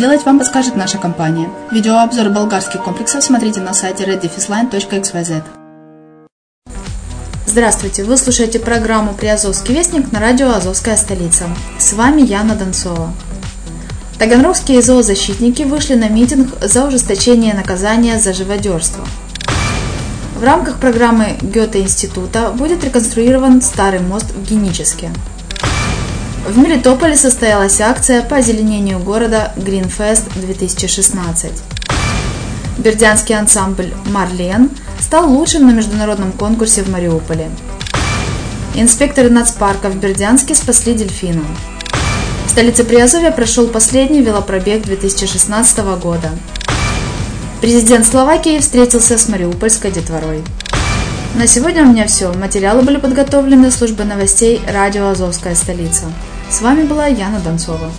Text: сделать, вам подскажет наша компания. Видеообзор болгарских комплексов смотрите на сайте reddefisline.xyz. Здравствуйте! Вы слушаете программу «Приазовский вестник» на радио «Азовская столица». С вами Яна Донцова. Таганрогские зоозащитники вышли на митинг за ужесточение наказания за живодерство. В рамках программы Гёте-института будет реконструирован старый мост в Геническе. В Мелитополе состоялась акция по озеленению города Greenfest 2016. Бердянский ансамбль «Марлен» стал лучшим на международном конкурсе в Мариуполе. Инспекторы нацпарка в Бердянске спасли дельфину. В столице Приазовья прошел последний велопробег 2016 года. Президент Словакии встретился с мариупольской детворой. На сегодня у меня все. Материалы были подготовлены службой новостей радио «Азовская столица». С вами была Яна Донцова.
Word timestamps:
сделать, 0.00 0.24
вам 0.24 0.38
подскажет 0.38 0.76
наша 0.76 0.96
компания. 0.96 1.50
Видеообзор 1.70 2.30
болгарских 2.30 2.82
комплексов 2.82 3.22
смотрите 3.22 3.60
на 3.60 3.74
сайте 3.74 4.04
reddefisline.xyz. 4.04 5.42
Здравствуйте! 7.44 8.04
Вы 8.04 8.16
слушаете 8.16 8.60
программу 8.60 9.12
«Приазовский 9.12 9.74
вестник» 9.74 10.10
на 10.10 10.18
радио 10.18 10.52
«Азовская 10.54 10.96
столица». 10.96 11.44
С 11.78 11.92
вами 11.92 12.22
Яна 12.22 12.54
Донцова. 12.54 13.12
Таганрогские 14.18 14.80
зоозащитники 14.80 15.64
вышли 15.64 15.96
на 15.96 16.08
митинг 16.08 16.48
за 16.62 16.86
ужесточение 16.86 17.52
наказания 17.52 18.18
за 18.18 18.32
живодерство. 18.32 19.04
В 20.34 20.42
рамках 20.42 20.80
программы 20.80 21.36
Гёте-института 21.42 22.52
будет 22.52 22.82
реконструирован 22.84 23.60
старый 23.60 24.00
мост 24.00 24.30
в 24.30 24.48
Геническе. 24.48 25.10
В 26.46 26.56
Мелитополе 26.56 27.16
состоялась 27.16 27.80
акция 27.82 28.22
по 28.22 28.36
озеленению 28.36 28.98
города 28.98 29.52
Greenfest 29.56 30.22
2016. 30.40 31.52
Бердянский 32.78 33.36
ансамбль 33.36 33.92
«Марлен» 34.06 34.70
стал 34.98 35.30
лучшим 35.30 35.66
на 35.66 35.72
международном 35.72 36.32
конкурсе 36.32 36.82
в 36.82 36.88
Мариуполе. 36.88 37.50
Инспекторы 38.74 39.28
нацпарка 39.28 39.90
в 39.90 39.96
Бердянске 39.96 40.54
спасли 40.54 40.94
дельфину. 40.94 41.44
В 42.46 42.50
столице 42.50 42.84
Приазовья 42.84 43.32
прошел 43.32 43.68
последний 43.68 44.22
велопробег 44.22 44.82
2016 44.82 45.78
года. 46.02 46.30
Президент 47.60 48.06
Словакии 48.06 48.58
встретился 48.58 49.18
с 49.18 49.28
мариупольской 49.28 49.90
детворой. 49.90 50.42
На 51.36 51.46
сегодня 51.46 51.84
у 51.84 51.86
меня 51.86 52.06
все. 52.06 52.32
Материалы 52.32 52.82
были 52.82 52.96
подготовлены 52.96 53.70
службой 53.70 54.04
новостей 54.04 54.60
радио 54.68 55.08
«Азовская 55.08 55.54
столица». 55.54 56.06
С 56.50 56.60
вами 56.60 56.82
была 56.82 57.06
Яна 57.06 57.38
Донцова. 57.38 57.90